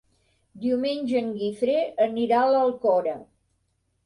Diumenge 0.61 1.19
en 1.19 1.29
Guifré 1.41 1.75
anirà 2.07 2.41
a 2.47 2.49
l'Alcora. 2.57 3.15